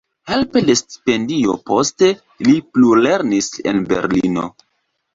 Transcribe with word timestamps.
Helpe 0.29 0.63
de 0.69 0.75
stipendio 0.79 1.55
poste 1.69 2.11
li 2.49 2.57
plulernis 2.73 3.55
en 3.75 3.89
Berlino. 3.95 4.53